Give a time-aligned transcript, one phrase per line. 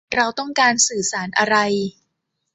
[0.15, 1.55] เราต้องการสื่อสารอะไร